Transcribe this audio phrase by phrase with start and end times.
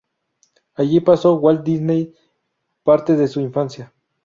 [0.73, 2.15] Allí pasó Walt Disney
[2.83, 3.93] parte de su infancia.